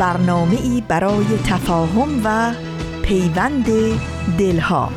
[0.00, 2.54] برنامه ای برای تفاهم و
[3.02, 3.66] پیوند
[4.38, 4.92] دلها.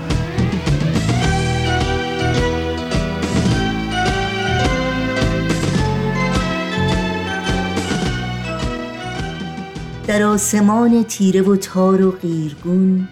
[10.08, 13.08] در آسمان تیره و تار و غیرگون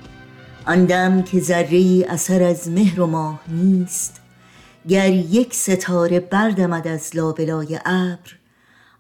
[0.68, 4.22] آن که ذره اثر از مهر و ماه نیست
[4.88, 8.36] گر یک ستاره بردمد از لابلای ابر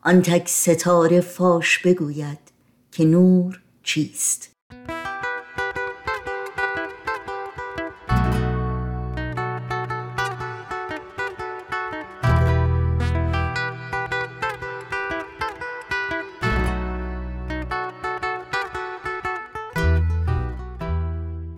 [0.01, 2.50] آن تک ستاره فاش بگوید
[2.91, 4.51] که نور چیست.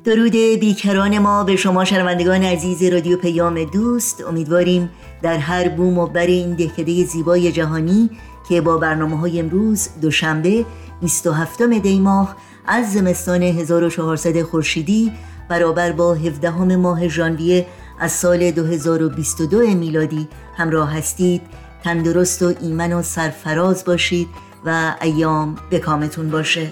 [0.03, 4.21] درود بیکران ما به شما شنوندگان عزیز رادیو پیام دوست.
[4.21, 4.89] امیدواریم
[5.21, 8.09] در هر بوم و بر این دهکده زیبای جهانی
[8.49, 10.65] که با برنامه های امروز دوشنبه
[11.01, 15.11] 27 دی ماه از زمستان 1400 خورشیدی
[15.49, 17.65] برابر با 17 ماه ژانویه
[17.99, 20.27] از سال 2022 میلادی
[20.57, 21.41] همراه هستید.
[21.83, 24.27] تندرست و ایمن و سرفراز باشید
[24.65, 26.71] و ایام به کامتون باشه.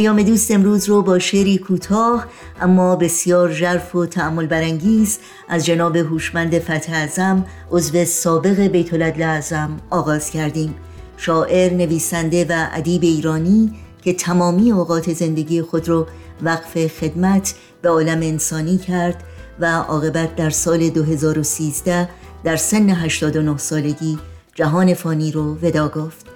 [0.00, 2.26] پیام دوست امروز رو با شعری کوتاه
[2.60, 5.18] اما بسیار ژرف و تعمل برانگیز
[5.48, 10.74] از جناب هوشمند فتح اعظم عضو سابق بیت اعظم آغاز کردیم.
[11.16, 13.72] شاعر نویسنده و ادیب ایرانی
[14.02, 16.06] که تمامی اوقات زندگی خود رو
[16.42, 19.22] وقف خدمت به عالم انسانی کرد
[19.60, 22.08] و عاقبت در سال 2013
[22.44, 24.18] در سن 89 سالگی
[24.54, 26.26] جهان فانی رو ودا گفت.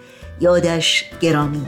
[0.41, 1.67] یادش گرامی.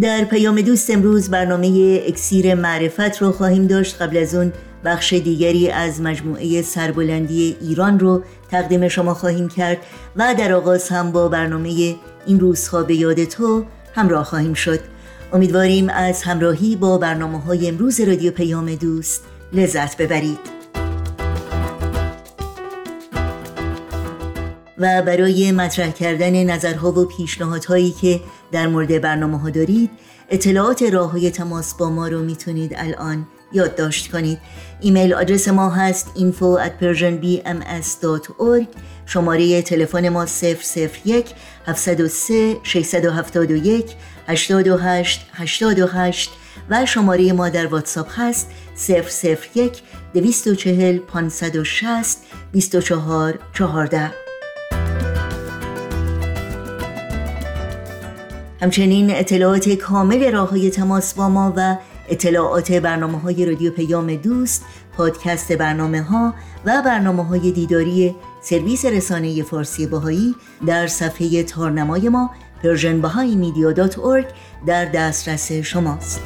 [0.00, 4.02] در پیام دوست امروز برنامه اکسیر معرفت رو خواهیم داشت.
[4.02, 4.52] قبل از اون
[4.84, 9.78] بخش دیگری از مجموعه سربلندی ایران رو تقدیم شما خواهیم کرد
[10.16, 11.94] و در آغاز هم با برنامه
[12.26, 13.64] این روزها به یاد تو
[13.94, 14.80] همراه خواهیم شد.
[15.32, 20.55] امیدواریم از همراهی با برنامه های امروز رادیو پیام دوست لذت ببرید.
[24.78, 28.20] و برای مطرح کردن نظرها و پیشنهادهایی که
[28.52, 29.90] در مورد برنامه ها دارید
[30.30, 34.38] اطلاعات راه های تماس با ما رو می‌تونید الان یادداشت کنید.
[34.80, 38.66] ایمیل آدرس ما هست info at persianbms.org
[39.06, 40.26] شماره تلفن ما
[41.04, 41.34] 001
[41.66, 43.96] 703 671
[44.28, 46.30] 828 828
[46.70, 48.50] و شماره ما در واتساپ هست
[49.54, 49.82] 001
[50.14, 52.18] 240 560
[52.52, 54.25] 24 14
[58.60, 61.76] همچنین اطلاعات کامل راه های تماس با ما و
[62.08, 64.64] اطلاعات برنامه های رادیو پیام دوست
[64.96, 66.34] پادکست برنامه ها
[66.64, 70.34] و برنامه های دیداری سرویس رسانه فارسی باهایی
[70.66, 72.30] در صفحه تارنمای ما
[72.62, 74.24] persianbahaimedia.org
[74.66, 76.20] در دسترس شماست.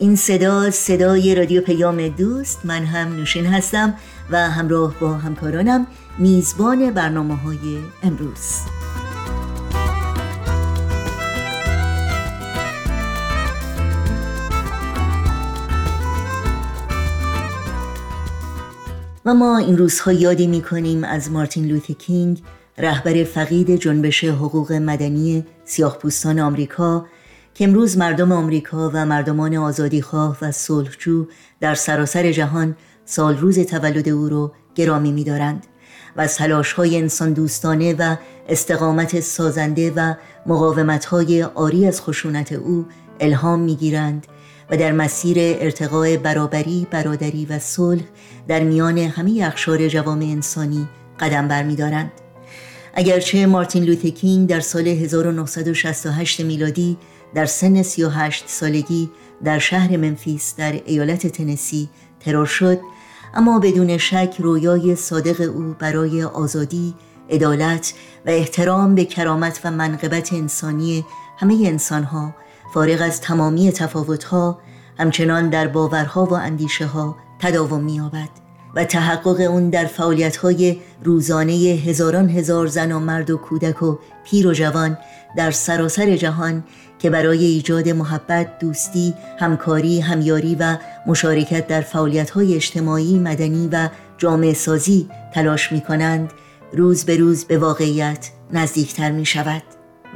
[0.00, 2.60] این صدا صدای رادیو پیام دوست.
[2.64, 3.94] من هم نوشین هستم
[4.30, 5.86] و همراه با همکارانم
[6.18, 8.60] میزبان برنامه های امروز.
[19.24, 22.42] و ما این روزها یادی می کنیم از مارتین لوتر کینگ
[22.78, 27.06] رهبر فقید جنبش حقوق مدنی سیاهپوستان آمریکا
[27.54, 31.26] که امروز مردم آمریکا و مردمان آزادیخواه و صلحجو
[31.60, 35.66] در سراسر جهان سال روز تولد او را گرامی می‌دارند
[36.16, 36.38] و از
[36.76, 38.16] های انسان دوستانه و
[38.48, 40.14] استقامت سازنده و
[41.10, 42.86] های آری از خشونت او
[43.20, 44.26] الهام می‌گیرند
[44.70, 48.02] و در مسیر ارتقاء برابری، برادری و صلح
[48.48, 50.88] در میان همه اخشار جوامع انسانی
[51.20, 52.12] قدم برمیدارند
[52.94, 56.96] اگرچه مارتین لوتکینگ در سال 1968 میلادی
[57.34, 59.10] در سن 38 سالگی
[59.44, 61.88] در شهر منفیس در ایالت تنسی
[62.20, 62.80] ترور شد
[63.34, 66.94] اما بدون شک رویای صادق او برای آزادی،
[67.30, 67.94] عدالت
[68.26, 71.04] و احترام به کرامت و منقبت انسانی
[71.38, 72.34] همه انسانها
[72.74, 74.58] فارغ از تمامی تفاوتها
[74.98, 78.28] همچنان در باورها و اندیشه ها تداوم می‌یابد
[78.74, 84.46] و تحقق اون در فعالیت‌های روزانه هزاران هزار زن و مرد و کودک و پیر
[84.46, 84.98] و جوان
[85.36, 86.64] در سراسر جهان
[87.00, 90.76] که برای ایجاد محبت، دوستی، همکاری، همیاری و
[91.06, 93.88] مشارکت در فعالیت‌های اجتماعی، مدنی و
[94.18, 96.32] جامعه سازی تلاش می کنند،
[96.72, 99.62] روز به روز به واقعیت نزدیکتر می شود.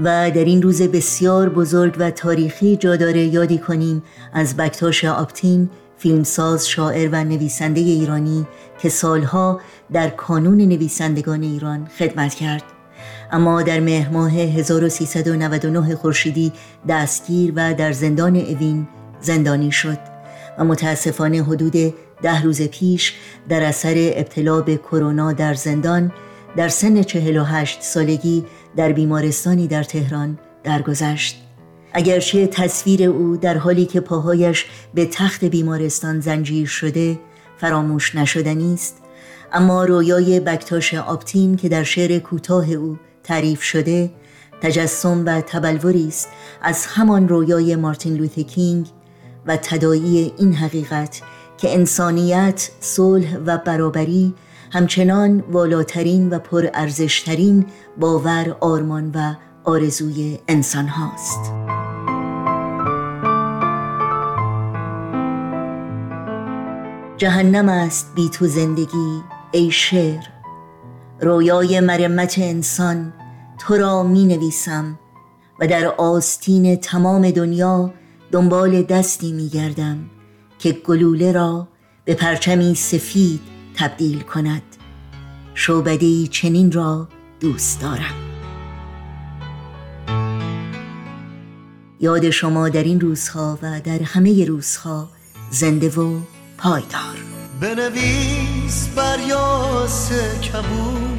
[0.00, 4.02] و در این روز بسیار بزرگ و تاریخی جا داره یادی کنیم
[4.32, 8.46] از بکتاش آپتین فیلمساز، شاعر و نویسنده ایرانی
[8.82, 9.60] که سالها
[9.92, 12.73] در کانون نویسندگان ایران خدمت کرد
[13.32, 16.52] اما در مهر ماه 1399 خورشیدی
[16.88, 18.88] دستگیر و در زندان اوین
[19.20, 19.98] زندانی شد
[20.58, 23.14] و متاسفانه حدود ده روز پیش
[23.48, 26.12] در اثر ابتلا به کرونا در زندان
[26.56, 28.44] در سن 48 سالگی
[28.76, 31.44] در بیمارستانی در تهران درگذشت.
[31.92, 37.18] اگرچه تصویر او در حالی که پاهایش به تخت بیمارستان زنجیر شده
[37.56, 39.02] فراموش نشدنی است
[39.52, 44.10] اما رویای بکتاش آپتین که در شعر کوتاه او تعریف شده
[44.60, 46.28] تجسم و تبلوری است
[46.62, 48.86] از همان رویای مارتین لوتر کینگ
[49.46, 51.22] و تدایی این حقیقت
[51.58, 54.34] که انسانیت، صلح و برابری
[54.72, 57.66] همچنان والاترین و پرارزشترین
[58.00, 59.34] باور، آرمان و
[59.64, 61.52] آرزوی انسان هاست.
[67.16, 69.22] جهنم است بی تو زندگی
[69.52, 70.33] ای شعر
[71.24, 73.12] رویای مرمت انسان
[73.58, 74.98] تو را می نویسم
[75.60, 77.94] و در آستین تمام دنیا
[78.32, 80.10] دنبال دستی می گردم
[80.58, 81.68] که گلوله را
[82.04, 83.40] به پرچمی سفید
[83.76, 84.62] تبدیل کند.
[85.54, 87.08] شعبده چنین را
[87.40, 88.14] دوست دارم.
[92.00, 95.08] یاد شما در این روزها و در همه روزها
[95.50, 96.20] زنده و
[96.58, 97.16] پایدار.
[97.60, 101.13] بنویس بر یاس کبود.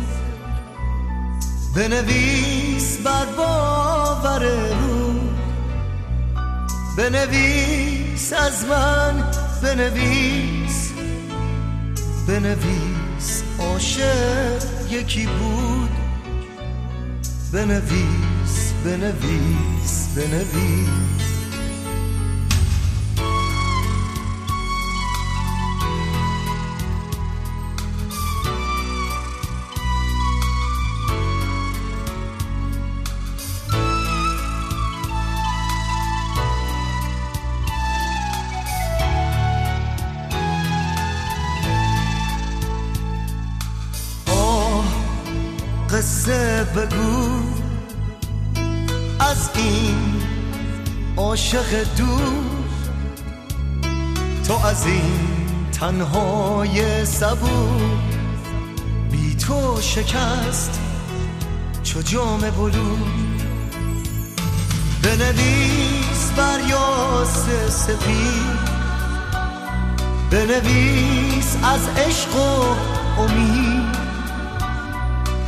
[1.75, 4.43] بنویس بر باور
[4.73, 5.13] رو.
[6.97, 9.23] بنویس از من
[9.63, 10.91] بنویس.
[12.27, 15.89] بنویس عاشق یکی بود.
[17.53, 21.34] بنویس بنویس بنویس.
[46.75, 47.41] بگو.
[49.19, 50.21] از این
[51.17, 52.33] عاشق دور
[54.47, 55.19] تو از این
[55.71, 57.81] تنهای صبور.
[59.11, 60.79] بی تو شکست
[61.83, 62.95] چو جام بلو
[65.03, 68.75] بنویس بر یاس سفید.
[70.31, 72.75] بنویس از عشق و
[73.21, 73.95] امید.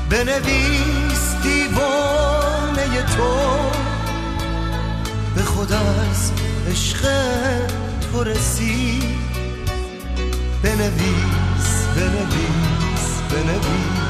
[0.09, 1.16] بنویس
[1.47, 3.33] دیوانه تو.
[5.35, 6.31] به خود از
[6.71, 7.01] عشق
[8.11, 9.03] تو رسید
[10.63, 14.06] بنویس بنویس بنویس.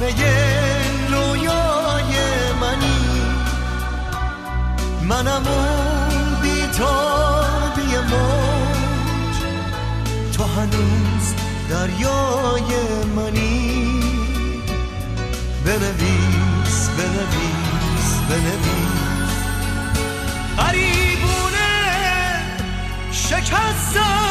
[0.00, 0.14] همه
[1.10, 2.12] رویای
[2.60, 3.22] منی.
[5.02, 9.36] منم اون بیتابی موج.
[10.36, 11.34] تو هنوز
[11.70, 14.00] دریای منی.
[15.64, 19.36] بنویس بنویس بنویس.
[20.56, 21.70] قریبونه
[23.12, 24.29] شکستم.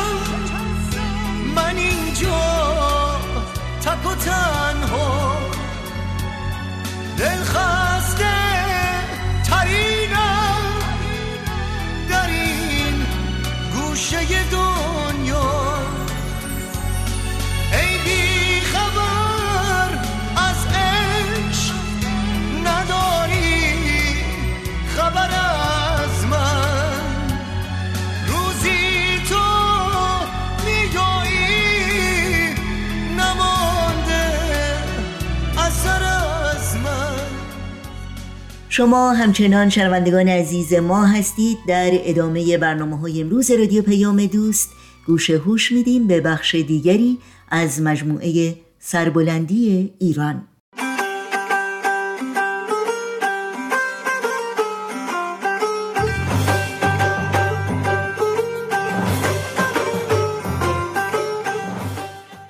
[38.79, 44.69] شما همچنان شنوندگان عزیز ما هستید در ادامه برنامه های امروز رادیو پیام دوست.
[45.07, 47.17] گوش هوش میدیم به بخش دیگری
[47.49, 50.47] از مجموعه سربلندی ایران.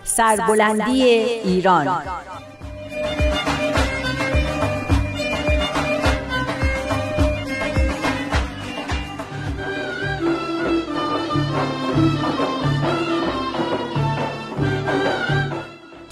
[0.03, 2.01] سربلندی ایران.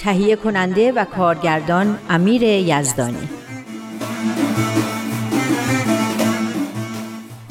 [0.07, 3.29] تهیه کننده و کارگردان امیر یزدانی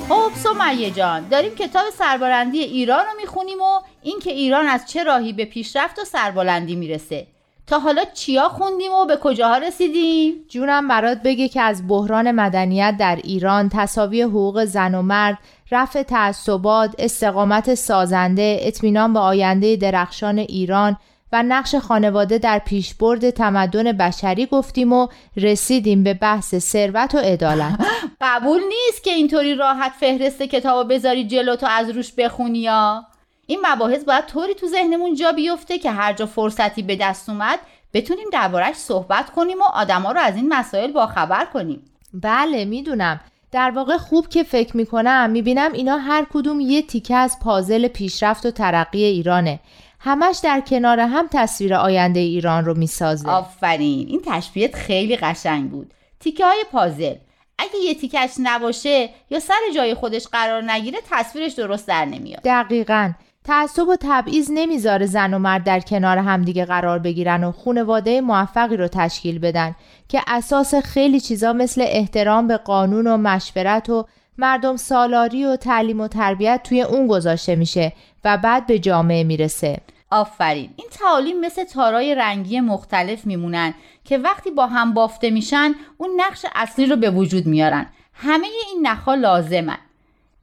[0.08, 5.32] خب سمیه جان داریم کتاب سربلندی ایران رو می‌خونیم و اینکه ایران از چه راهی
[5.32, 7.26] به پیشرفت و سربلندی می‌رسه
[7.66, 12.96] تا حالا چیا خوندیم و به کجاها رسیدیم؟ جونم برات بگه که از بحران مدنیت
[12.98, 15.38] در ایران تصاوی حقوق زن و مرد
[15.70, 20.96] رفع تعصبات استقامت سازنده اطمینان به آینده درخشان ایران
[21.32, 27.86] و نقش خانواده در پیشبرد تمدن بشری گفتیم و رسیدیم به بحث ثروت و عدالت.
[28.20, 33.04] قبول نیست که اینطوری راحت فهرست کتابو بذاری جلو تو از روش بخونی یا
[33.46, 37.58] این مباحث باید طوری تو ذهنمون جا بیفته که هر جا فرصتی به دست اومد
[37.94, 41.84] بتونیم دربارش صحبت کنیم و آدما رو از این مسائل باخبر کنیم.
[42.14, 43.20] بله می‌دونم.
[43.52, 48.46] در واقع خوب که فکر می‌کنم می‌بینم اینا هر کدوم یه تیکه از پازل پیشرفت
[48.46, 49.60] و ترقی ایرانه.
[50.06, 53.28] همش در کنار هم تصویر آینده ایران رو می‌سازه.
[53.28, 54.06] آفرین.
[54.08, 55.94] این تشبیهت خیلی قشنگ بود.
[56.20, 57.14] تیکه های پازل.
[57.58, 62.40] اگه یه تیکش نباشه یا سر جای خودش قرار نگیره تصویرش درست در نمیاد.
[62.44, 63.12] دقیقا.
[63.44, 68.76] تعصب و تبعیض نمی‌ذاره زن و مرد در کنار همدیگه قرار بگیرن و خونواده موفقی
[68.76, 69.74] رو تشکیل بدن
[70.08, 74.06] که اساس خیلی چیزا مثل احترام به قانون و مشورت و
[74.38, 77.92] مردم سالاری و تعلیم و تربیت توی اون گذاشته میشه
[78.24, 79.78] و بعد به جامعه می‌رسه.
[80.10, 80.70] آفرین.
[80.76, 86.46] این تعالیم مثل تارای رنگی مختلف میمونن که وقتی با هم بافته میشن اون نقش
[86.54, 87.86] اصلی رو به وجود میارن.
[88.12, 89.78] همه این نخها لازمن.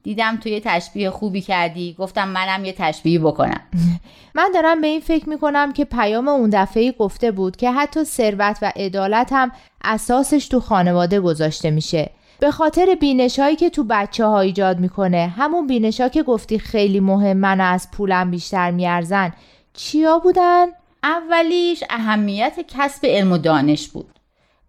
[0.02, 1.96] دیدم توی تشبیه خوبی کردی.
[1.98, 3.60] گفتم منم یه تشبیه بکنم.
[4.36, 8.58] من دارم به این فکر می‌کنم که پیام اون دفعه گفته بود که حتی ثروت
[8.62, 9.52] و عدالت هم
[9.84, 12.10] اساسش تو خانواده گذاشته میشه.
[12.40, 17.00] به خاطر بینش هایی که تو بچه ها ایجاد می‌کنه همون بینش که گفتی خیلی
[17.00, 19.32] مهم من از پولم بیشتر میارزن
[19.76, 20.66] چیا بودن؟
[21.02, 24.18] اولیش اهمیت کسب علم و دانش بود.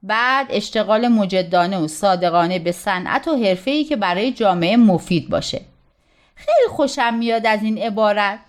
[0.03, 5.61] بعد اشتغال مجدانه و صادقانه به صنعت و حرفه‌ای که برای جامعه مفید باشه.
[6.35, 8.39] خیلی خوشم میاد از این عبارت.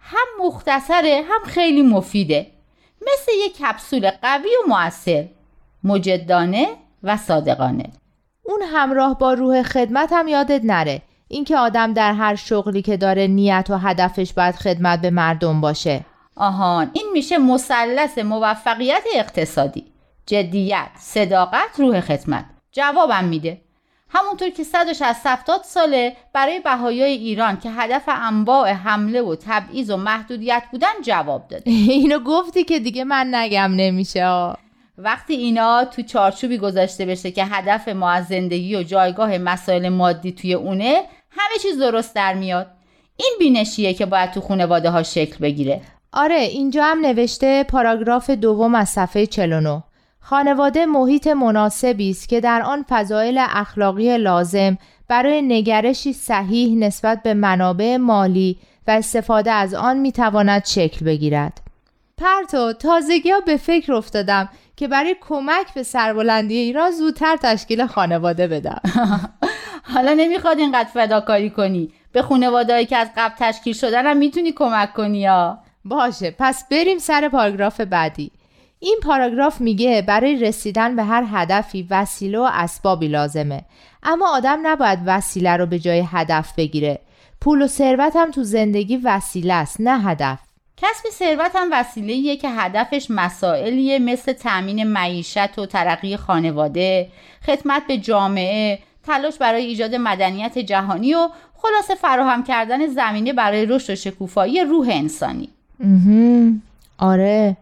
[0.00, 2.46] هم مختصره هم خیلی مفیده.
[3.02, 5.26] مثل یک کپسول قوی و موثر
[5.84, 6.68] مجدانه
[7.02, 7.90] و صادقانه.
[8.42, 11.02] اون همراه با روح خدمت هم یادت نره.
[11.28, 16.04] اینکه آدم در هر شغلی که داره نیت و هدفش باید خدمت به مردم باشه.
[16.36, 19.84] آهان این میشه مثلث موفقیت اقتصادی.
[20.26, 22.44] جدیت صداقت روح خدمت.
[22.72, 23.60] جوابم میده.
[24.08, 30.62] همونطور که 160 ساله برای بهایای ایران که هدف انواع حمله و تبعیض و محدودیت
[30.72, 31.70] بودن جواب داده.
[32.00, 34.24] اینو گفتی که دیگه من نگم نمیشه
[34.98, 40.32] وقتی اینا تو چارچوبی گذاشته بشه که هدف ما از زندگی و جایگاه مسائل مادی
[40.32, 42.66] توی اونه همه چیز درست در میاد.
[43.16, 45.80] این بینشیه که باید تو خانواده ها شکل بگیره.
[46.12, 49.82] آره اینجا هم نوشته پاراگراف دوم از صفحه 49
[50.20, 57.34] خانواده محیط مناسبی است که در آن فضایل اخلاقی لازم برای نگرشی صحیح نسبت به
[57.34, 61.60] منابع مالی و استفاده از آن می‌تواند شکل بگیرد.
[62.18, 64.48] پرتو تازگی ها به فکر افتادم.
[64.76, 68.80] که برای کمک به سربلندی ایران زودتر تشکیل خانواده بدم.
[69.94, 71.92] حالا نمی‌خواد اینقدر فداکاری کنی.
[72.12, 76.98] به خانوادهایی که از قبل تشکیل شدن هم می‌تونی کمک کنی یا باشه پس بریم
[76.98, 78.30] سر پاراگراف بعدی.
[78.78, 83.64] این پاراگراف میگه برای رسیدن به هر هدفی وسیله و اسبابی لازمه.
[84.02, 86.98] اما آدم نباید وسیله رو به جای هدف بگیره.
[87.40, 90.45] پول و ثروت هم تو زندگی وسیله است نه هدف.
[90.76, 97.08] کسب ثروت هم وسیله که هدفش مسائلیه مثل تأمین معیشت و ترقی خانواده،
[97.46, 103.92] خدمت به جامعه، تلاش برای ایجاد مدنیت جهانی و خلاصه فراهم کردن زمینه برای رشد
[103.92, 105.48] و شکوفایی روح انسانی.
[106.98, 107.56] آره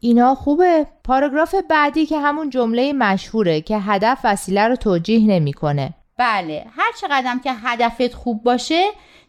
[0.00, 5.94] اینا خوبه پاراگراف بعدی که همون جمله مشهوره که هدف وسیله رو توجیه نمی‌کنه.
[6.20, 8.84] بله هر چقدر که هدفت خوب باشه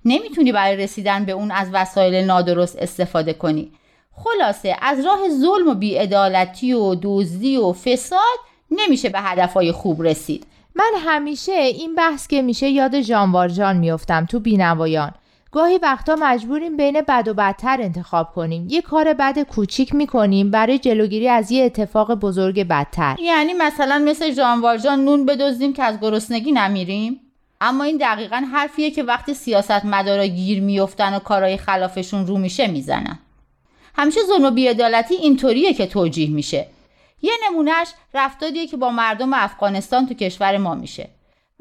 [0.05, 3.71] نمی‌تونی برای رسیدن به اون از وسایل نادرست استفاده کنی.
[4.15, 8.39] خلاصه از راه ظلم و بیعدالتی و دزدی و فساد
[8.71, 10.47] نمیشه به هدفهای خوب رسید.
[10.75, 15.11] من همیشه این بحث که میشه یاد ژان میفتم تو بینوایان.
[15.51, 18.67] گاهی وقتا مجبوریم بین بد و بدتر انتخاب کنیم.
[18.69, 23.15] یه کار بد کوچیک می‌کنیم برای جلوگیری از یه اتفاق بزرگ بدتر.
[23.19, 24.31] یعنی مثلا مثل
[24.77, 27.19] ژان نون بدزدیم که از گرسنگی نمیریم؟
[27.61, 32.67] اما این دقیقا حرفیه که وقتی سیاست مدارا گیر میفتن و کارهای خلافشون رو میشه
[32.67, 33.19] می‌زنن.
[33.95, 36.67] همیشه ظلم و بیعدالتی اینطوریه که توجیه میشه.
[37.21, 41.09] یه نمونهش رفتاریه که با مردم افغانستان تو کشور ما میشه.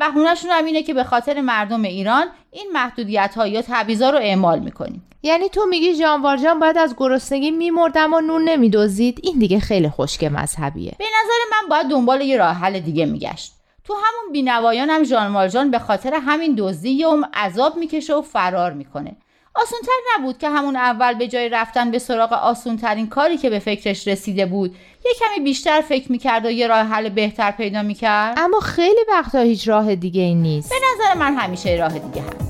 [0.01, 4.59] بهونهشون هم اینه که به خاطر مردم ایران این محدودیت ها یا تبعیضا رو اعمال
[4.59, 5.07] می‌کنیم.
[5.23, 6.23] یعنی تو میگی جان
[6.61, 10.95] باید از گرسنگی میمردم و نون نمیدوزید؟ این دیگه خیلی خشک مذهبیه.
[10.99, 13.53] به نظر من باید دنبال یه راه حل دیگه میگشت.
[13.85, 18.73] تو همون بینوایان هم ژان والژان به خاطر همین دزدی یوم عذاب می‌کشه و فرار
[18.73, 19.17] می‌کنه.
[19.63, 24.09] آسونتر نبود که همون اول به جای رفتن به سراغ آسونترین کاری که به فکرش
[24.09, 28.61] رسیده بود یه کمی بیشتر فکر می‌کرد و یه راه حل بهتر پیدا می‌کرد؟ اما
[28.61, 30.71] خیلی وقتا هیچ راه دیگه ای نیست.
[30.71, 32.50] به نظر من همیشه راه دیگه هست.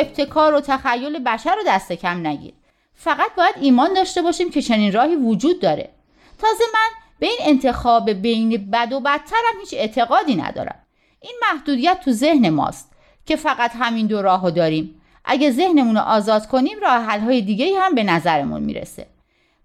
[0.00, 2.52] ابتکار و تخیل بشر رو دست کم نگیر.
[2.94, 5.90] فقط باید ایمان داشته باشیم که چنین راهی وجود داره.
[6.38, 10.78] تازه من به این انتخاب بین بد و بدتر هم هیچ اعتقادی ندارم.
[11.20, 12.92] این محدودیت تو ذهن ماست
[13.26, 15.00] که فقط همین دو راهو داریم.
[15.24, 19.06] اگه ذهنمون رو آزاد کنیم راه حل های دیگه هم به نظرمون می‌رسه.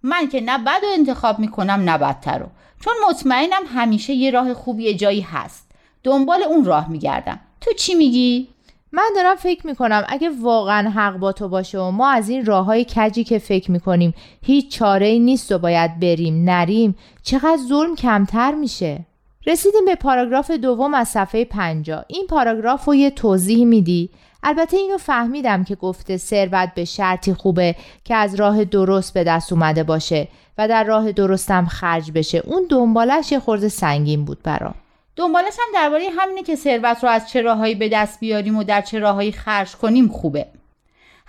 [0.03, 2.45] من که نه بد و انتخاب می‌کنم نه بدتر رو.
[2.85, 5.71] چون مطمئنم همیشه یه راه خوبی جایی هست.
[6.03, 7.39] دنبال اون راه میگردم.
[7.61, 8.47] تو چی میگی؟
[8.95, 12.65] من دارم فکر می‌کنم اگه واقعا حق با تو باشه و ما از این راه
[12.65, 17.95] های کجی که فکر می‌کنیم هیچ چاره ای نیست و باید بریم نریم چقدر ظلم
[17.95, 19.05] کمتر میشه؟
[19.47, 24.09] رسیدیم به پاراگراف دوم از صفحه 50 این پاراگراف رو یه توضیح میدی؟
[24.43, 29.53] البته اینو فهمیدم که گفته ثروت به شرطی خوبه که از راه درست به دست
[29.53, 30.27] اومده باشه
[30.57, 32.37] و در راه درستم خرج بشه.
[32.45, 34.75] اون دنبالش یه خورده سنگین بود برام.
[35.15, 38.81] دنبالش هم درباره همینه که ثروت رو از چه راههایی به دست بیاریم و در
[38.81, 40.45] چه راههایی خرج کنیم خوبه.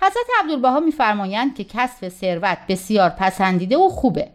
[0.00, 4.28] حضرت عبدالبها میفرمایند که کسب ثروت بسیار پسندیده و خوبه.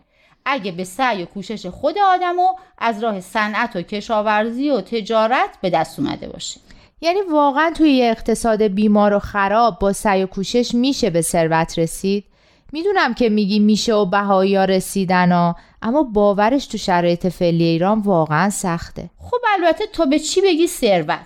[0.46, 5.50] اگه به سعی و کوشش خود آدم و از راه صنعت و کشاورزی و تجارت
[5.62, 6.60] به دست اومده باشه.
[7.02, 12.24] یعنی واقعا توی اقتصاد بیمار و خراب با سعی و کوشش میشه به ثروت رسید؟
[12.72, 18.50] می‌دونم که میگی میشه و بهایی رسیدن ها اما باورش تو شرایط فعلی ایران واقعا
[18.50, 19.10] سخته.
[19.18, 21.26] خب البته تو به چی بگی ثروت؟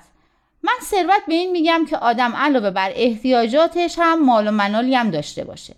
[0.63, 5.11] من ثروت به این میگم که آدم علاوه بر احتیاجاتش هم مال و منالی هم
[5.11, 5.75] داشته باشه.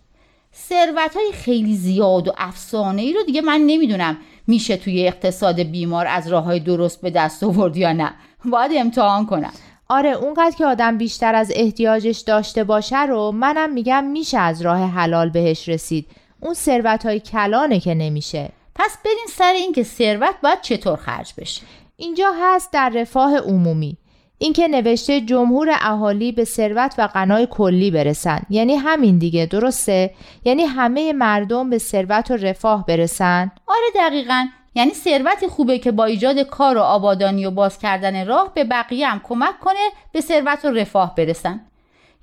[0.55, 6.07] ثروت های خیلی زیاد و افسانه ای رو دیگه من نمی‌دونم میشه توی اقتصاد بیمار
[6.07, 8.13] از راه های درست به دست آورد یا نه.
[8.45, 9.53] باید امتحان کنم.
[9.89, 14.79] آره اونقدر که آدم بیشتر از احتیاجش داشته باشه رو منم میگم میشه از راه
[14.79, 16.07] حلال بهش رسید.
[16.39, 18.49] اون ثروت های کلانه که نمیشه.
[18.77, 21.61] پس برین سر اینکه ثروت باید چطور خرج بشه.
[21.97, 23.97] اینجا هست در رفاه عمومی.
[24.37, 28.41] اینکه نوشته جمهور اهالی به ثروت و غنای کلی برسن.
[28.49, 30.13] یعنی همین دیگه درسته؟
[30.45, 34.47] یعنی همه مردم به ثروت و رفاه برسن؟ آره دقیقا.
[34.75, 39.07] یعنی ثروت خوبه که با ایجاد کار و آبادانی و باز کردن راه به بقیه
[39.07, 41.61] هم کمک کنه به ثروت و رفاه برسن.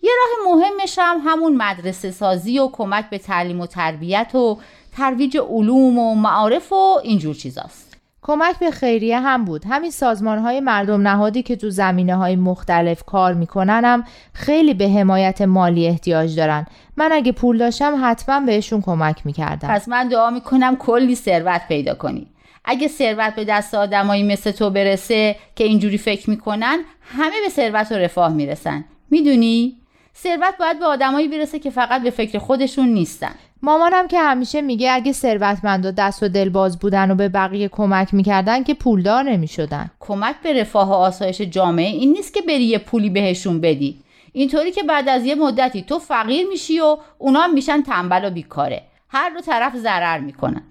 [0.03, 4.59] یه راه مهمش هم همون مدرسه سازی و کمک به تعلیم و تربیت و
[4.97, 7.97] ترویج علوم و معارف و اینجور چیزاست.
[8.23, 9.65] کمک به خیریه هم بود.
[9.69, 14.89] همین سازمان های مردم نهادی که تو زمینه های مختلف کار می‌کنن هم خیلی به
[14.89, 16.67] حمایت مالی احتیاج دارن.
[16.97, 19.69] من اگه پول داشتم حتما بهشون کمک می‌کردم.
[19.69, 22.27] پس من دعا می‌کنم کلی ثروت پیدا کنی.
[22.65, 27.93] اگه ثروت به دست آدمایی مثل تو برسه که اینجوری فکر می‌کنن همه به ثروت
[27.93, 28.85] و رفاه می‌رسن.
[29.11, 29.77] می‌دونی؟
[30.17, 33.35] ثروت باید به آدمایی برسه که فقط به فکر خودشون نیستن.
[33.63, 38.15] مامانم که همیشه میگه اگه ثروتمندا دست و دل باز بودن و به بقیه کمک
[38.15, 39.91] می‌کردن که پولدار نمی‌شدن.
[40.01, 43.99] کمک به رفاه و آسایش جامعه این نیست که بری یه پولی بهشون بدی.
[44.33, 48.31] اینطوری که بعد از یه مدتی تو فقیر میشی و اونا هم میشن تنبل و
[48.31, 48.83] بیکاره.
[49.09, 50.63] هر دو طرف ضرر می‌کنن.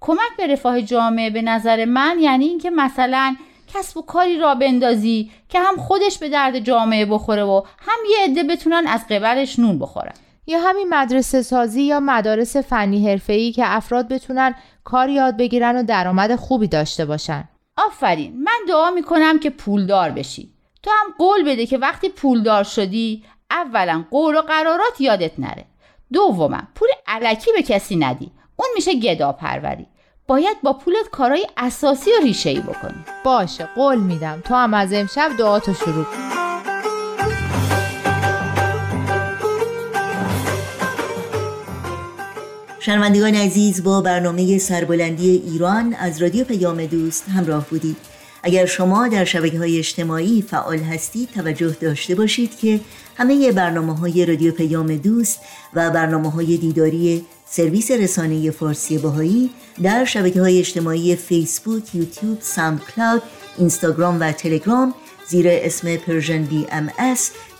[0.00, 3.36] کمک به رفاه جامعه به نظر من یعنی اینکه مثلا
[3.74, 8.24] کسب و کاری را بندازی که هم خودش به درد جامعه بخوره و هم یه
[8.24, 10.12] عده بتونن از قبلش نون بخورن.
[10.46, 14.54] یا همین مدرسه سازی یا مدارس فنی حرفه‌ای که افراد بتونن
[14.84, 17.48] کار یاد بگیرن و درآمد خوبی داشته باشن.
[17.76, 20.54] آفرین من دعا می‌کنم که پولدار بشی.
[20.82, 25.64] تو هم قول بده که وقتی پولدار شدی اولا قول و قرارات یادت نره.
[26.12, 28.30] دوما پول علکی به کسی ندی.
[28.56, 29.86] اون میشه گدا پروری
[30.30, 33.04] باید با پولت کارهای اساسی و ریشه ای بکنی.
[33.24, 34.40] باشه قول میدم.
[34.44, 36.30] تو هم از امشب دعاتو شروع کن.
[42.80, 47.96] شنوندگان عزیز با برنامه سربلندی ایران از رادیو پیام دوست همراه بودید.
[48.42, 52.80] اگر شما در شبکه های اجتماعی فعال هستید توجه داشته باشید که
[53.16, 55.40] همه برنامه های رادیو پیام دوست
[55.74, 59.50] و برنامه های دیداری سرویس رسانه فارسی بهایی
[59.82, 63.22] در شبکه های اجتماعی فیسبوک، یوتیوب، SoundCloud،
[63.58, 64.94] اینستاگرام و تلگرام
[65.28, 66.90] زیر اسم Persian BM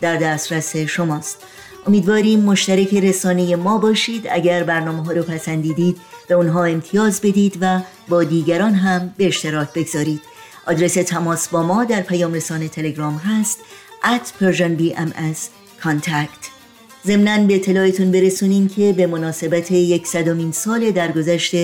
[0.01, 1.39] در دسترس شماست.
[1.87, 4.27] امیدواریم مشترک رسانه ما باشید.
[4.31, 5.97] اگر برنامه ها رو پسندیدید
[6.29, 10.21] به اونها امتیاز بدید و با دیگران هم به اشتراک بگذارید.
[10.67, 13.59] آدرس تماس با ما در پیام رسان تلگرام هست
[14.03, 15.39] at persianbms
[15.83, 16.60] contact
[17.07, 21.55] ضمنا به اطلاعتون برسونیم که به مناسبت یکصدمین سال درگذشت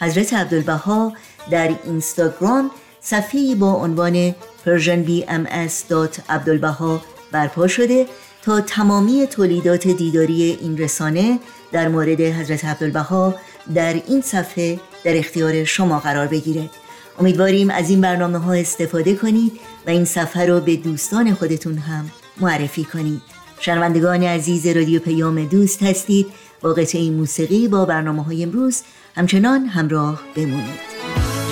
[0.00, 1.12] حضرت عبدالبها
[1.50, 4.34] در اینستاگرام صفحه‌ای با عنوان
[4.66, 7.00] persianbms.abdulbaha
[7.32, 8.06] برپا شده
[8.42, 11.38] تا تمامی تولیدات دیداری این رسانه
[11.72, 13.34] در مورد حضرت عبدالبها
[13.74, 16.70] در این صفحه در اختیار شما قرار بگیرد.
[17.18, 19.52] امیدواریم از این برنامه ها استفاده کنید
[19.86, 25.82] و این صفحه رو به دوستان خودتون هم معرفی کنید شنوندگان عزیز رادیو پیام دوست
[25.82, 26.26] هستید.
[26.60, 28.82] با قطعه موسیقی با برنامه های امروز
[29.16, 30.80] همچنان همراه بمونید.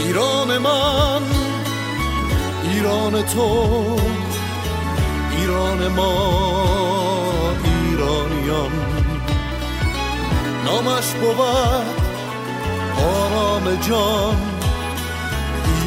[0.07, 1.23] ایران من
[2.73, 3.41] ایران تو
[5.39, 8.71] ایران ما ایرانیان.
[10.65, 11.41] نامش بود
[12.99, 14.37] آرام جان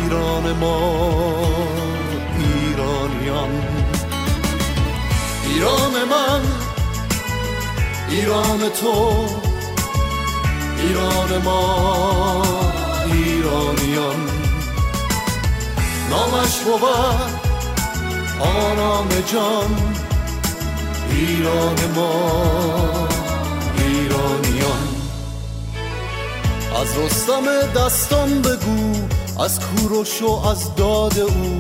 [0.04, 1.08] ایران ما
[2.40, 3.77] ایرانیان.
[5.58, 6.42] ایران من
[8.10, 9.26] ایران تو
[10.78, 12.44] ایران ما
[13.06, 14.30] ایرانیان.
[16.10, 16.84] نامش بود
[18.40, 19.76] آرام جان
[21.10, 23.08] ایران ما
[23.78, 24.88] ایرانیان.
[26.82, 27.44] از رستم
[27.76, 28.94] دستان بگو
[29.44, 31.60] از کوروش و از داد او.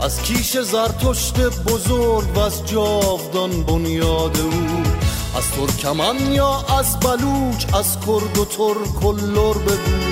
[0.00, 4.82] از کیش زرتشت بزرگ و از جاودان بنیاد او.
[5.36, 10.08] از ترکمن یا از بلوچ از کرد و ترک و لر بگو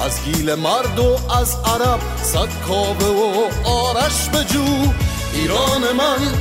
[0.00, 4.64] از گیل مرد و از عرب صد کابه و آرش بجو
[5.34, 6.34] ایران من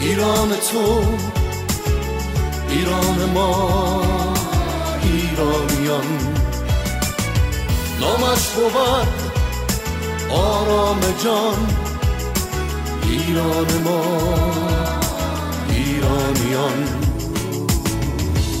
[0.00, 1.02] ایران تو
[2.68, 4.02] ایران ما
[5.02, 6.34] ایرانیان.
[8.00, 9.21] نامش بود
[10.32, 11.66] آرام جان
[13.02, 14.02] ایران ما
[15.68, 17.01] ایرانیان.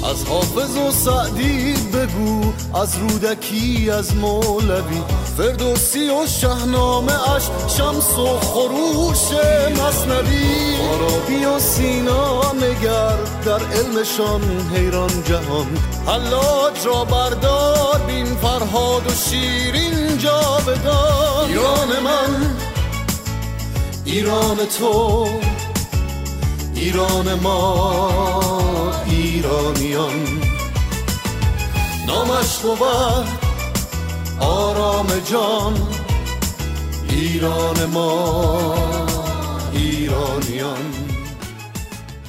[0.04, 5.02] از حافظ و سعدی بگو از رودکی از مولوی.
[5.36, 9.40] فردوسی و شهنامه اش شمس و خروش
[9.80, 10.76] مصنوی.
[10.76, 14.40] عربی و سینا نگر در علمشان
[14.74, 15.66] حیران جهان.
[16.06, 22.56] حلاج را بردار بین فرهاد و شیرین جاودان ایران من
[24.04, 25.28] ایران تو
[26.74, 28.71] ایران ما.
[29.42, 30.12] ایرانیان
[32.06, 33.26] نامش بود
[34.40, 35.74] آرام جان
[37.10, 38.74] ایران ما
[39.72, 40.78] ایرانیان.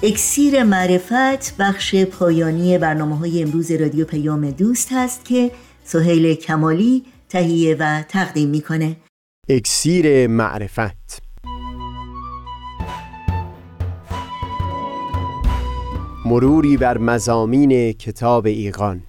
[0.04, 5.52] اکسیر معرفت بخش پایانی برنامه های امروز رادیو پیام دوست هست که
[5.84, 8.96] سهیل کمالی تهیه و تقدیم می‌کنه.
[9.50, 11.23] اکسیر معرفت.
[16.26, 19.02] مروری بر مزامین کتاب ایقان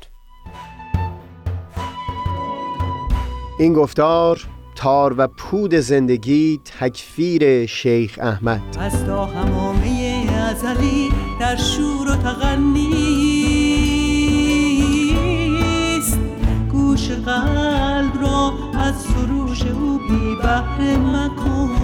[3.59, 4.41] این گفتار
[4.77, 8.63] تار و پود زندگی تکفیر شیخ احمد.
[8.81, 13.39] از تا همامه ازلی در شور و تغنیست
[16.73, 21.84] گوش قلب را از سروش او بی بحر مکن.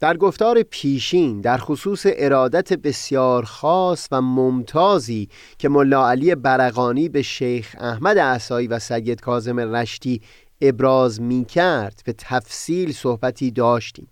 [0.00, 7.22] در گفتار پیشین در خصوص ارادت بسیار خاص و ممتازی که ملا علی برقانی به
[7.22, 10.20] شیخ احمد عصایی و سید کازم رشتی
[10.60, 14.08] ابراز می کرد به تفصیل صحبتی داشتیم.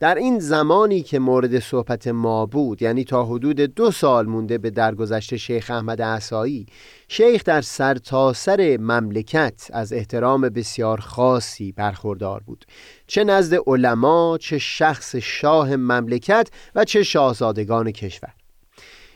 [0.00, 4.70] در این زمانی که مورد صحبت ما بود یعنی تا حدود دو سال مونده به
[4.70, 6.66] درگذشت شیخ احمد عصایی
[7.08, 12.64] شیخ در سرتاسر سر مملکت از احترام بسیار خاصی برخوردار بود.
[13.06, 18.32] چه نزد علما چه شخص شاه مملکت و چه شاهزادگان کشور.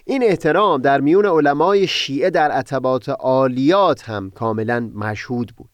[0.05, 5.74] این احترام در میون علمای شیعه در عتبات عالیات هم کاملا مشهود بود.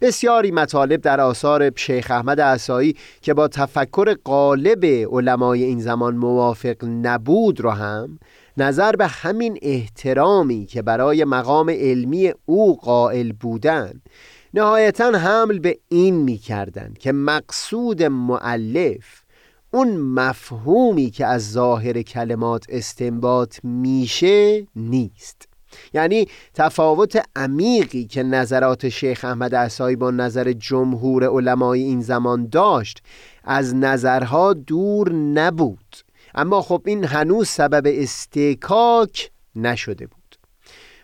[0.00, 6.76] بسیاری مطالب در آثار شیخ احمد عصایی که با تفکر قالب علمای این زمان موافق
[6.84, 8.18] نبود را هم
[8.56, 14.02] نظر به همین احترامی که برای مقام علمی او قائل بودند
[14.54, 19.22] نهایتا حمل به این می کردن که مقصود معلف
[19.70, 25.48] اون مفهومی که از ظاهر کلمات استنباط میشه نیست.
[25.94, 33.02] یعنی تفاوت عمیقی که نظرات شیخ احمد عصایی با نظر جمهور علمای این زمان داشت
[33.44, 35.96] از نظرها دور نبود.
[36.34, 40.24] اما خب این هنوز سبب استکاک نشده بود.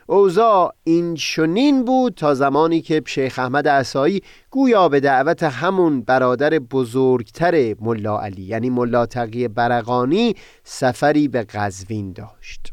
[0.07, 6.59] اوضاع این شنین بود تا زمانی که شیخ احمد عصایی گویا به دعوت همون برادر
[6.59, 12.73] بزرگتر ملا علی یعنی ملا تقی برقانی سفری به قزوین داشت.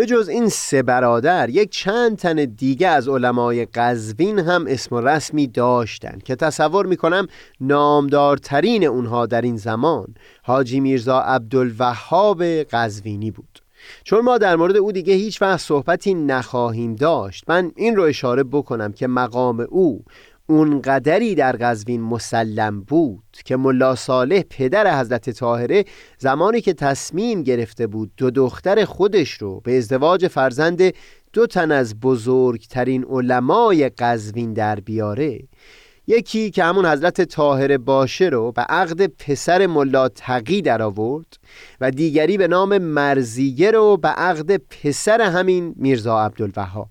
[0.00, 5.00] به جز این سه برادر یک چند تن دیگه از علمای قزوین هم اسم و
[5.00, 7.26] رسمی داشتند که تصور می‌کنم
[7.60, 13.60] نامدارترین اونها در این زمان حاجی میرزا عبدالوهاب قزوینی بود.
[14.04, 18.42] چون ما در مورد او دیگه هیچ وقت صحبتی نخواهیم داشت من این رو اشاره
[18.42, 20.04] بکنم که مقام او
[20.50, 25.84] اونقدری در قزوین مسلم بود که ملا صالح پدر حضرت طاهره
[26.18, 30.82] زمانی که تصمیم گرفته بود دو دختر خودش رو به ازدواج فرزند
[31.32, 35.38] دو تن از بزرگترین علمای قزوین در بیاره
[36.06, 41.38] یکی که همون حضرت طاهره باشه رو به عقد پسر ملا تقی در آورد
[41.80, 46.88] و دیگری به نام مرزیه رو به عقد پسر همین میرزا عبدالوهاب.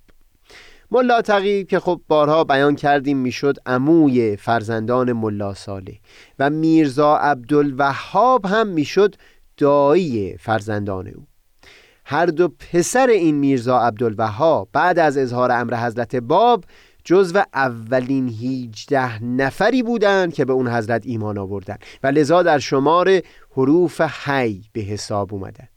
[0.91, 5.95] ملا تقی که خب بارها بیان کردیم می‌شد عموی فرزندان ملا صالح
[6.39, 9.15] و میرزا عبدالوهاب هم می‌شد
[9.57, 11.27] دایی فرزندان او.
[12.05, 16.63] هر دو پسر این میرزا عبدالوهاب بعد از اظهار امر حضرت باب
[17.03, 23.21] جزو اولین هیجده نفری بودند که به اون حضرت ایمان آوردن و لذا در شمار
[23.51, 25.67] حروف حی به حساب اومدن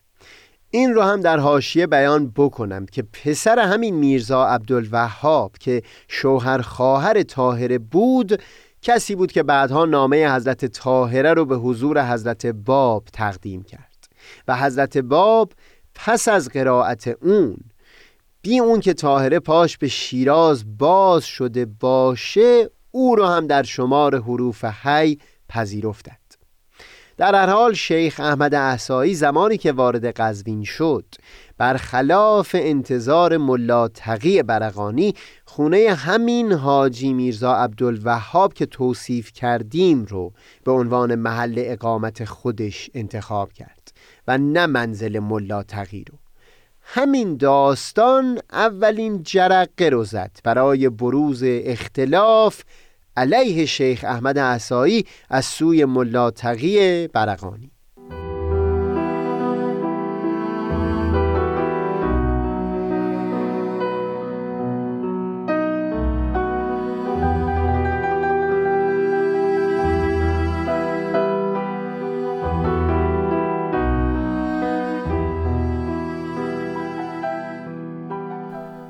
[0.75, 7.23] این رو هم در حاشیه بیان بکنم که پسر همین میرزا عبدالوهاب که شوهر خواهر
[7.23, 8.43] طاهره بود
[8.83, 14.09] کسی بود که بعدها نامه حضرت طاهره رو به حضور حضرت باب تقدیم کرد
[14.49, 15.53] و حضرت باب
[15.95, 17.57] پس از قرائت اون
[18.43, 24.17] بی اون که طاهره پاش به شیراز باز شده باشه او رو هم در شمار
[24.17, 26.22] حروف حی پذیرفتند
[27.23, 31.05] در هر حال شیخ احمد احسایی زمانی که وارد قزوین شد
[31.59, 40.33] برخلاف انتظار ملا تقی برقانی خونه همین حاجی میرزا عبدالوهاب که توصیف کردیم رو
[40.65, 43.93] به عنوان محل اقامت خودش انتخاب کرد
[44.29, 46.19] و نه منزل ملا تقی رو.
[46.83, 52.63] همین داستان اولین جرقه رو زد برای بروز اختلاف
[53.17, 57.72] علیه شیخ احمد عصایی از سوی ملا تقی برقانی.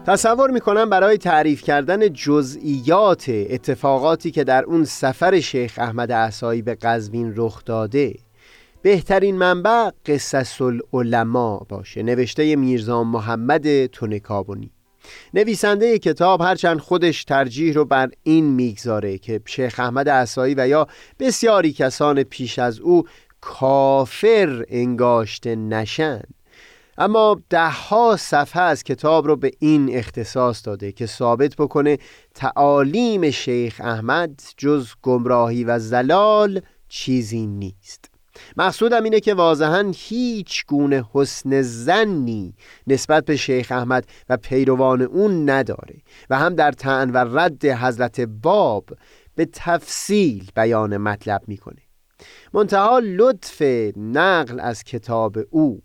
[0.07, 6.75] تصور می‌کنم برای تعریف کردن جزئیات اتفاقاتی که در اون سفر شیخ احمد احسایی به
[6.75, 8.15] قزوین رخ داده
[8.83, 12.03] بهترین منبع قصص العلماء باشه.
[12.03, 14.71] نوشته میرزا محمد تونکابونی.
[15.35, 20.87] نویسنده کتاب هرچند خودش ترجیح رو بر این می‌گذاره که شیخ احمد عصایی و یا
[21.19, 23.05] بسیاری کسان پیش از او
[23.41, 26.35] کافر انگاشته نشند
[26.99, 31.99] اما دهها صفحه از کتاب رو به این اختصاص داده که ثابت بکنه
[32.35, 38.11] تعالیم شیخ احمد جز گمراهی و زلال چیزی نیست.
[38.57, 42.55] مقصودم اینه که واضحا هیچ گونه حسن زنی
[42.87, 45.97] نسبت به شیخ احمد و پیروان اون نداره
[46.31, 48.85] و هم در تعن و رد حضرت باب
[49.35, 51.83] به تفصیل بیان مطلب می‌کنه.
[52.55, 53.63] منتها لطف
[53.97, 55.83] نقل از کتاب او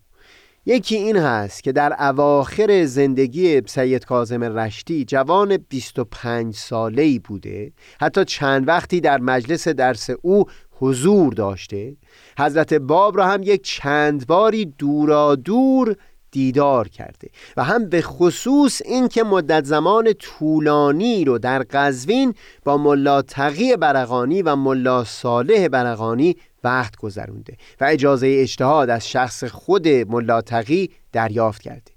[0.70, 7.72] یکی این هست که در اواخر زندگی سید کازم رشتی جوان 25 ساله ای بوده.
[8.02, 11.96] حتی چند وقتی در مجلس درس او حضور داشته.
[12.40, 15.96] حضرت باب را هم یک چند باری دورا دور
[16.38, 22.78] دیدار کرده و هم به خصوص این که مدت زمان طولانی رو در قزوین با
[22.78, 29.88] ملا تقی برقانی و ملا صالح برقانی وقت گذرونده و اجازه اجتهاد از شخص خود
[29.88, 31.92] ملا تقی دریافت کرده.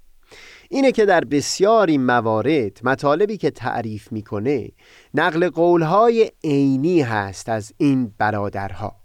[0.69, 4.69] اینه که در بسیاری موارد مطالبی که تعریف می‌کنه
[5.13, 9.00] نقل قولهای عینی هست از این برادرها.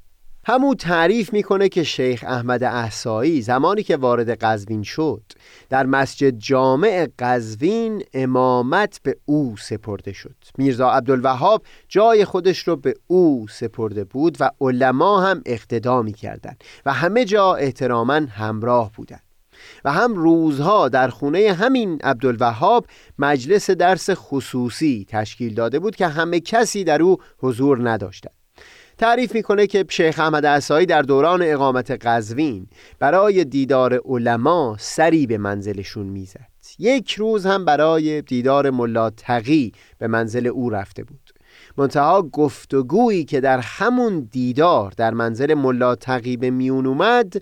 [0.49, 5.23] همو تعریف می‌کنه که شیخ احمد احسایی زمانی که وارد قزوین شد
[5.71, 10.35] در مسجد جامع قزوین امامت به او سپرده شد.
[10.59, 16.93] میرزا عبدالوهاب جای خودش رو به او سپرده بود و علما هم اقتدا می‌کردند و
[16.93, 19.23] همه جا احتراما همراه بودند.
[19.85, 22.87] و هم روزها در خونه همین عبدالوهاب
[23.19, 28.36] مجلس درس خصوصی تشکیل داده بود که همه کسی در او حضور نداشتند.
[28.99, 32.67] تعریف می‌کنه که شیخ احمد عصایی در دوران اقامت قزوین
[32.99, 36.47] برای دیدار علما سری به منزلشون می‌زد.
[36.79, 41.31] یک روز هم برای دیدار ملا تقی به منزل او رفته بود.
[41.77, 47.35] منتها گفتگویی که در همون دیدار در منزل ملا تقی به میون اومد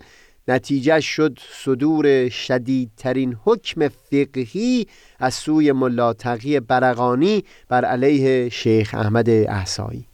[0.48, 4.86] نتیجه شد صدور شدیدترین حکم فقهی
[5.18, 10.06] از سوی ملا تقی برقانی بر علیه شیخ احمد احسایی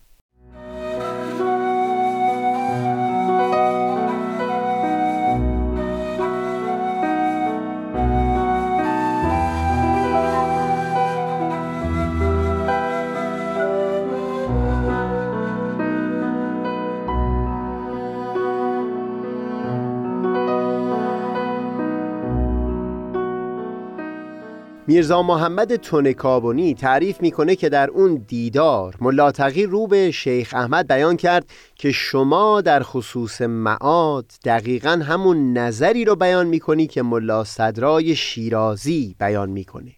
[25.01, 30.89] میرزا محمد تونکابونی تعریف می‌کنه که در اون دیدار ملا تغییر رو به شیخ احمد
[30.89, 37.45] بیان کرد که شما در خصوص معاد دقیقا همون نظری رو بیان می‌کنی که ملا
[37.45, 39.93] صدرای شیرازی بیان می‌کنه.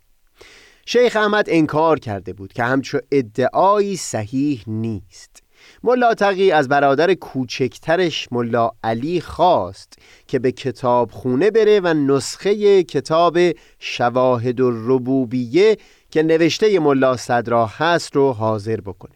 [0.86, 5.41] شیخ احمد انکار کرده بود که همچو ادعایی صحیح نیست.
[5.84, 9.92] ملا تقی از برادر کوچکترش ملا علی خواست
[10.26, 13.38] که به کتاب خونه بره و نسخه کتاب
[13.78, 15.76] شواهد الربوبیه
[16.10, 19.14] که نوشته ملا صدرا هست رو حاضر بکنه.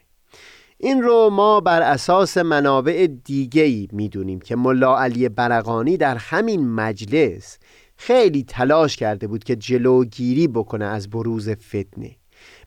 [0.79, 7.59] این رو ما بر اساس منابع دیگهی می‌دونیم که ملا علی برقانی در همین مجلس
[7.97, 12.17] خیلی تلاش کرده بود که جلوگیری بکنه از بروز فتنه.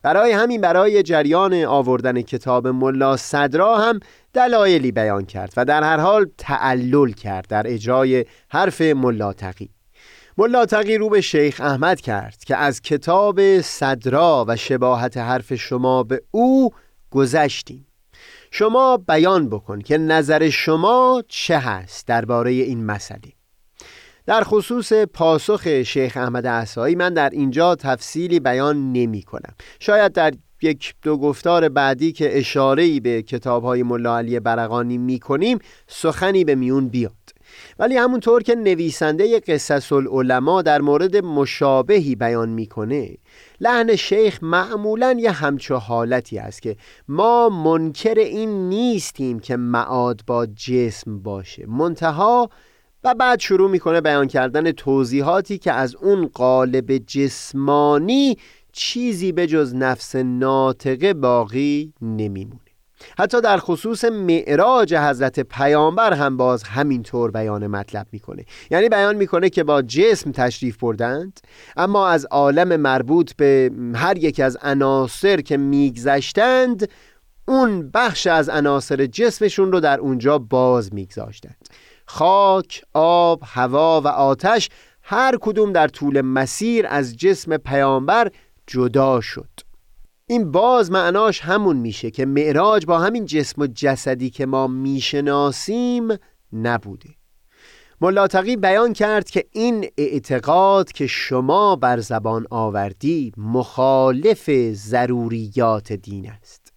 [0.02, 4.00] برای همین برای جریان آوردن کتاب ملا صدرا هم
[4.32, 9.70] دلایلی بیان کرد و در هر حال تعلل کرد در اجرای حرف ملا تقی.
[10.38, 16.02] ملا تقی رو به شیخ احمد کرد که از کتاب صدرا و شباهت حرف شما
[16.02, 16.70] به او
[17.10, 17.86] گذشتیم.
[18.50, 23.39] شما بیان بکن که نظر شما چه هست درباره این مسئله.
[24.30, 29.54] در خصوص پاسخ شیخ احمد احسایی من در اینجا تفصیلی بیان نمی کنم.
[29.80, 35.18] شاید در یک دو گفتار بعدی که اشارهی به کتاب های ملا علی برقانی می
[35.18, 37.12] کنیم سخنی به میون بیاد.
[37.78, 43.16] ولی همونطور که نویسنده قصص العلماء در مورد مشابهی بیان می‌کنه
[43.60, 46.76] لحن شیخ معمولا یه همچو حالتی است که
[47.08, 51.66] ما منکر این نیستیم که معاد با جسم باشه.
[51.66, 52.50] منتها
[53.04, 58.36] و بعد شروع می‌کنه بیان کردن توضیحاتی که از اون قالب جسمانی
[58.72, 62.60] چیزی به جز نفس ناطقه باقی نمیمونه.
[63.18, 68.44] حتی در خصوص معراج حضرت پیامبر هم باز همینطور بیان مطلب می‌کنه.
[68.70, 71.40] یعنی بیان می‌کنه که با جسم تشریف بردند
[71.76, 76.88] اما از عالم مربوط به هر یک از عناصر که میگذشتند
[77.48, 81.68] اون بخش از عناصر جسمشون رو در اونجا باز میگذاشتند.
[82.12, 84.68] خاک، آب، هوا و آتش
[85.02, 88.30] هر کدوم در طول مسیر از جسم پیامبر
[88.66, 89.50] جدا شد.
[90.26, 96.08] این باز معناش همون میشه که معراج با همین جسم و جسدی که ما می‌شناسیم
[96.52, 97.08] نبوده.
[98.00, 106.69] ملاتقی بیان کرد که این اعتقاد که شما بر زبان آوردی مخالف ضروریات دین است.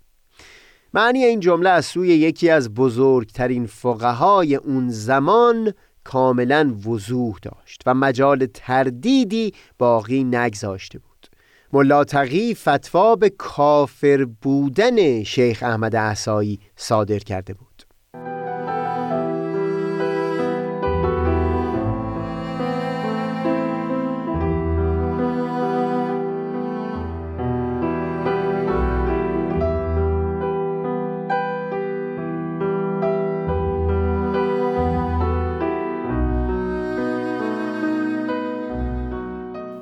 [0.93, 5.73] معنی این جمله از سوی یکی از بزرگترین فقهای اون زمان
[6.03, 11.27] کاملا وضوح داشت و مجال تردیدی باقی نگذاشته بود.
[11.73, 17.72] ملاتقی فتوا به کافر بودن شیخ احمد احسایی صادر کرده بود.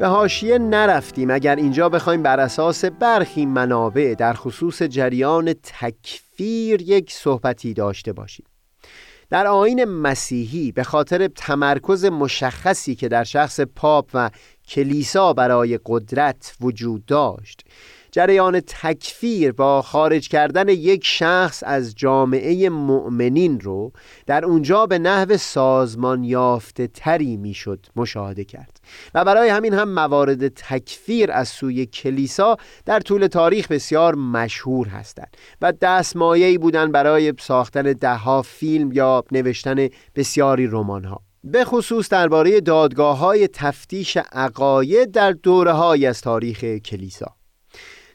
[0.01, 1.31] به هاشیه نرفتیم.
[1.31, 8.45] اگر اینجا بخوایم بر اساس برخی منابع در خصوص جریان تکفیر یک صحبتی داشته باشیم.
[9.29, 14.29] در آین مسیحی به خاطر تمرکز مشخصی که در شخص پاپ و
[14.67, 17.61] کلیسا برای قدرت وجود داشت
[18.11, 23.91] جریان تکفیر با خارج کردن یک شخص از جامعه مؤمنین رو
[24.25, 28.79] در اونجا به نحو سازمان یافته تری می‌شد مشاهده کرد.
[29.13, 35.37] و برای همین هم موارد تکفیر از سوی کلیسا در طول تاریخ بسیار مشهور هستند
[35.61, 41.21] و دستمایه‌ای بودند برای ساختن دهها فیلم یا نوشتن بسیاری رمان‌ها.
[41.43, 47.40] به خصوص درباره دادگاه های تفتیش عقاید در دوره از تاریخ کلیسا.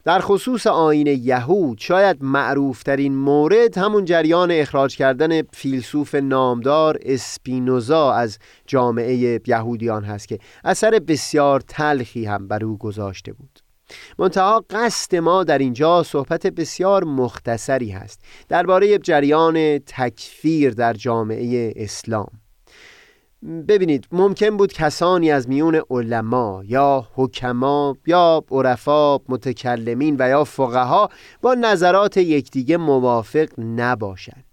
[0.07, 8.39] در خصوص آین یهود شاید معروفترین مورد همون جریان اخراج کردن فیلسوف نامدار اسپینوزا از
[8.67, 13.59] جامعه یهودیان هست که اثر بسیار تلخی هم بر او گذاشته بود.
[14.19, 22.29] منتها قصد ما در اینجا صحبت بسیار مختصری هست درباره جریان تکفیر در جامعه اسلام.
[23.43, 31.09] ببینید ممکن بود کسانی از میون علما یا حکما یا عرفا متکلمین و یا فقها
[31.41, 34.43] با نظرات یکدیگه موافق نباشند.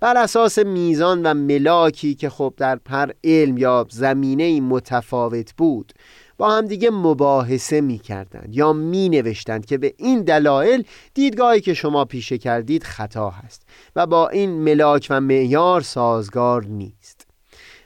[0.00, 5.92] بر اساس میزان و ملاکی که خب در هر علم یا زمینه متفاوت بود
[6.38, 10.84] با همدیگه مباحثه می کردند یا می نوشتند که به این دلایل
[11.14, 13.62] دیدگاهی که شما پیشه کردید خطا هست
[13.96, 17.17] و با این ملاک و معیار سازگار نیست.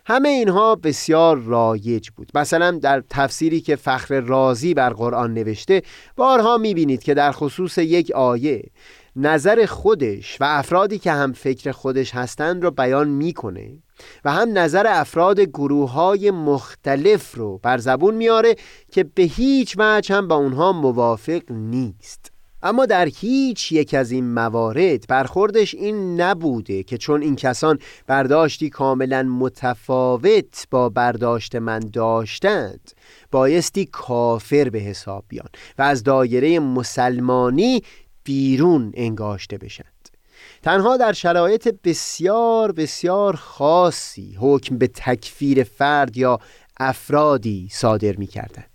[0.05, 2.30] همه اینها بسیار رایج بود.
[2.34, 5.82] مثلا در تفسیری که فخر رازی بر قرآن نوشته
[6.16, 8.70] بارها می‌بینید که در خصوص یک آیه
[9.16, 13.78] نظر خودش و افرادی که هم فکر خودش هستند رو بیان می‌کنه
[14.24, 18.57] و هم نظر افراد گروه های مختلف رو بر زبون میاره
[18.92, 22.31] که به هیچ وجه هم با اونها موافق نیست.
[22.62, 28.70] اما در هیچ یک از این موارد برخوردش این نبوده که چون این کسان برداشتی
[28.70, 32.92] کاملا متفاوت با برداشت من داشتند
[33.30, 35.48] بایستی کافر به حساب بیان
[35.78, 37.82] و از دایره مسلمانی
[38.24, 39.86] بیرون انگاشته بشند
[40.62, 46.40] تنها در شرایط بسیار بسیار خاصی حکم به تکفیر فرد یا
[46.80, 48.71] افرادی صادر می کردند.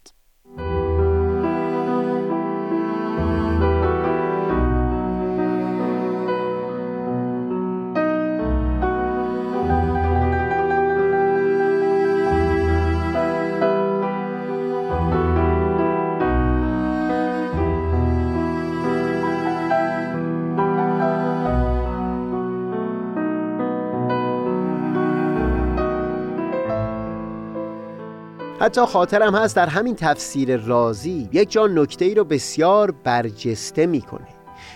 [28.67, 34.27] حتی خاطرم هست در همین تفسیر رازی یک جا نکته ای رو بسیار برجسته می‌کنه.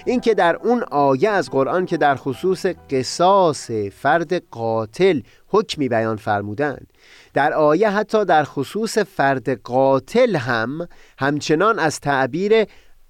[0.05, 6.87] اینکه در اون آیه از قرآن که در خصوص قصاص فرد قاتل حکمی بیان فرمودند
[7.33, 10.87] در آیه حتی در خصوص فرد قاتل هم
[11.19, 12.65] همچنان از تعبیر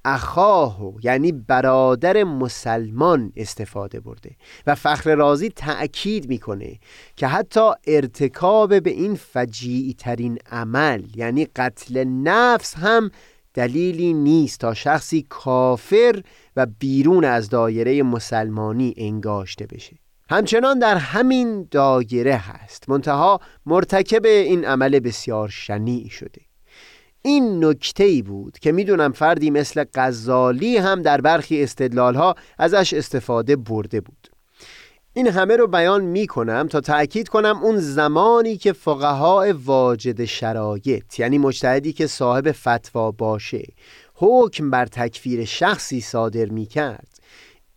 [0.06, 4.36] اخاه یعنی برادر مسلمان استفاده برده
[4.68, 6.80] و فخر رازی تأکید می‌کنه
[7.16, 13.12] که حتی ارتکاب به این فجیعی ترین عمل یعنی قتل نفس هم
[13.54, 16.22] دلیلی نیست تا شخصی کافر
[16.56, 19.95] و بیرون از دایره مسلمانی انگاشته بشه.
[20.30, 22.89] همچنان در همین دایره هست.
[22.89, 26.41] منتها مرتکب این عمل بسیار شنیع شده.
[27.22, 32.93] این نکته ای بود که می‌دونم فردی مثل غزالی هم در برخی استدلال ها ازش
[32.93, 34.30] استفاده برده بود.
[35.13, 41.19] این همه رو بیان می کنم تا تأکید کنم اون زمانی که فقهای واجد شرایط
[41.19, 43.63] یعنی مجتهدی که صاحب فتوا باشه
[44.13, 47.07] حکم بر تکفیر شخصی صادر می کرد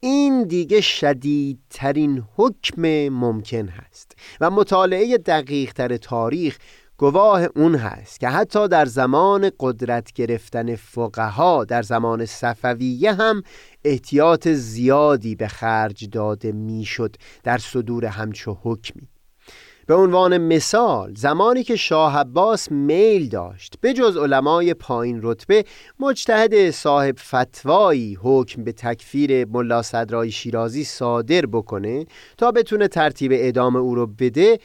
[0.00, 6.58] این دیگه شدیدترین حکم ممکن هست و مطالعه دقیق تر تاریخ
[6.98, 13.42] گواه اون هست که حتی در زمان قدرت گرفتن فقها در زمان صفویه هم
[13.84, 19.08] احتیاط زیادی به خرج داده می‌شد در صدور همچو حکمی.
[19.86, 25.64] به عنوان مثال زمانی که شاه عباس میل داشت به جز علمای پایین رتبه
[26.00, 32.06] مجتهد صاحب فتوایی حکم به تکفیر ملا صدرای شیرازی صادر بکنه
[32.38, 34.58] تا بتونه ترتیب اعدام او رو بده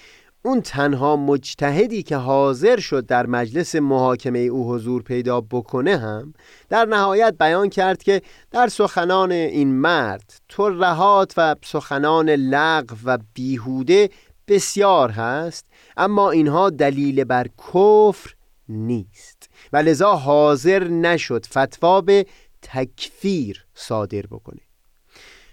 [0.44, 6.34] اون تنها مجتهدی که حاضر شد در مجلس محاکمه او حضور پیدا بکنه هم
[6.70, 8.22] در نهایت بیان کرد که
[8.52, 14.10] در سخنان این مرد ترهات و سخنان لغو و بیهوده
[14.48, 15.66] بسیار هست
[15.98, 18.34] اما اینها دلیل بر کفر
[18.70, 22.26] نیست و لذا حاضر نشد فتوا به
[22.62, 24.62] تکفیر صادر بکنه.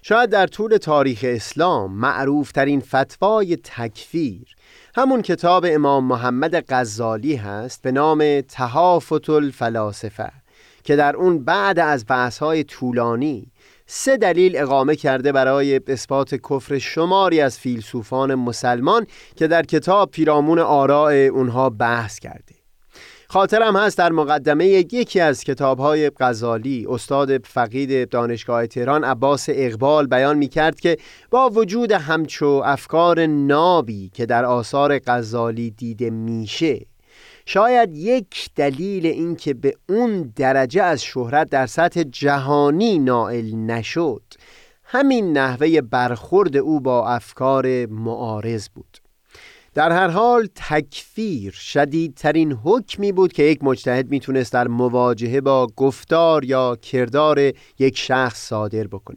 [0.03, 4.56] شاید در طول تاریخ اسلام معروف ترین فتوای تکفیر
[4.99, 10.33] همون کتاب امام محمد غزالی هست به نام تحافت الفلاسفه
[10.85, 13.53] که در اون بعد از بحث‌های طولانی
[13.87, 20.59] سه دلیل اقامه کرده برای اثبات کفر شماری از فیلسوفان مسلمان که در کتاب پیرامون
[20.59, 22.56] آراء اونها بحث کرده.
[23.29, 30.39] خاطرم هست در مقدمه یکی از کتابهای غزالی استاد فقید دانشگاه تهران عباس اقبال بیان
[30.39, 30.97] می کرد که
[31.31, 36.87] با وجود همچو افکار نابی که در آثار غزالی دیده میشه
[37.47, 44.23] شاید یک دلیل این که به اون درجه از شهرت در سطح جهانی نائل نشد
[44.85, 49.06] همین نحوه برخورد او با افکار معارض بود.
[49.77, 56.45] در هر حال تکفیر شدیدترین حکمی بود که یک مجتهد می‌تونست در مواجهه با گفتار
[56.45, 59.17] یا کردار یک شخص صادر بکنه.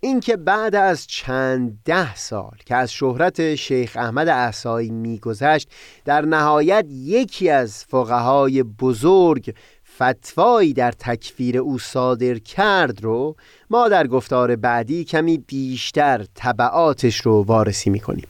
[0.00, 5.68] اینکه بعد از چند ده سال که از شهرت شیخ احمد احسایی میگذشت
[6.04, 9.54] در نهایت یکی از فقهای بزرگ
[9.98, 13.36] فتوایی در تکفیر او صادر کرد رو
[13.70, 18.26] ما در گفتار بعدی کمی بیشتر طبعاتش رو وارسی می‌کنیم.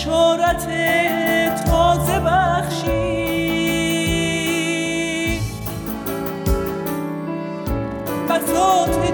[0.00, 0.66] بشارت
[1.64, 2.90] تازه بخشی.
[8.28, 9.09] بساط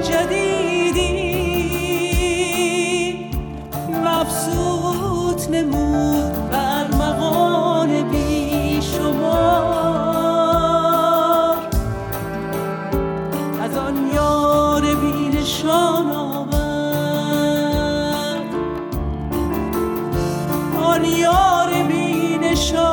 [20.96, 22.86] آن یار بی نشان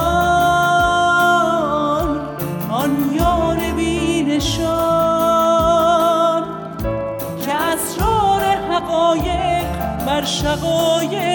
[2.72, 4.84] آن یار بی نشان.
[7.46, 8.42] که اسرار
[8.72, 9.66] حقایق
[10.08, 11.33] بر شقایق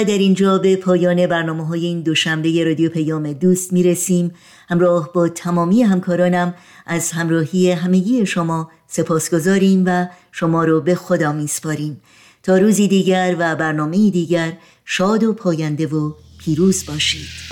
[0.00, 4.32] در اینجا به پایان برنامه های این دوشنبه رادیو پیام دوست می‌رسیم.
[4.68, 6.54] همراه با تمامی همکارانم
[6.86, 12.00] از همراهی همگی شما سپاسگزاریم و شما رو به خدا میسپاریم.
[12.42, 14.52] تا روزی دیگر و برنامه دیگر
[14.84, 17.51] شاد و پاینده و پیروز باشید.